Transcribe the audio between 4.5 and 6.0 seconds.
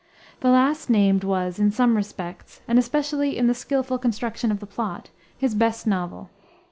of the plot, his best